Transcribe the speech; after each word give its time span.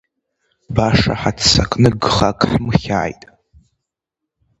Баша 0.75 1.13
ҳаццакны 1.21 1.89
гхак 2.01 2.39
ҳмыхьааит… 2.51 3.21